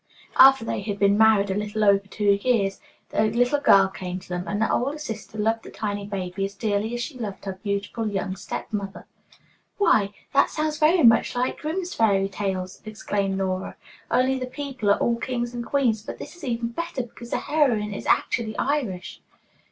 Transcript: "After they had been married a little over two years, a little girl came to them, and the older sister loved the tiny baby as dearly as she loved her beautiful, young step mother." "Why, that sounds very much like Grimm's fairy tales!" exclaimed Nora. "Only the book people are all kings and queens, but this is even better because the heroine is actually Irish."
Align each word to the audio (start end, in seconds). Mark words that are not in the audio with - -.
"After 0.35 0.65
they 0.65 0.81
had 0.81 0.97
been 0.97 1.15
married 1.15 1.51
a 1.51 1.55
little 1.55 1.83
over 1.83 2.07
two 2.07 2.39
years, 2.43 2.81
a 3.13 3.25
little 3.29 3.59
girl 3.59 3.87
came 3.87 4.17
to 4.19 4.27
them, 4.29 4.47
and 4.47 4.59
the 4.59 4.73
older 4.73 4.97
sister 4.97 5.37
loved 5.37 5.61
the 5.61 5.69
tiny 5.69 6.07
baby 6.07 6.43
as 6.43 6.55
dearly 6.55 6.95
as 6.95 7.01
she 7.01 7.19
loved 7.19 7.45
her 7.45 7.59
beautiful, 7.61 8.07
young 8.09 8.35
step 8.35 8.73
mother." 8.73 9.05
"Why, 9.77 10.11
that 10.33 10.49
sounds 10.49 10.79
very 10.79 11.03
much 11.03 11.35
like 11.35 11.59
Grimm's 11.59 11.93
fairy 11.93 12.29
tales!" 12.29 12.81
exclaimed 12.83 13.37
Nora. 13.37 13.75
"Only 14.09 14.39
the 14.39 14.45
book 14.45 14.53
people 14.55 14.89
are 14.89 14.97
all 14.97 15.17
kings 15.17 15.53
and 15.53 15.63
queens, 15.63 16.01
but 16.01 16.17
this 16.17 16.35
is 16.35 16.43
even 16.43 16.69
better 16.69 17.03
because 17.03 17.29
the 17.29 17.37
heroine 17.37 17.93
is 17.93 18.07
actually 18.07 18.57
Irish." 18.57 19.21